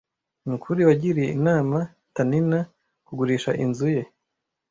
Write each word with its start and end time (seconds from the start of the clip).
Nukuri 0.45 0.81
wagiriye 0.87 1.29
inama 1.37 1.77
Taninna 2.15 2.59
kugurisha 3.05 3.51
inzu 3.63 3.87
ye? 3.95 4.03